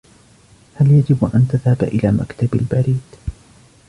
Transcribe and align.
هل 0.75 0.91
يجب 0.91 1.25
أن 1.35 1.47
تذهب 1.47 1.83
إلى 1.83 2.11
مكتب 2.11 2.55
البريد؟ 2.55 3.01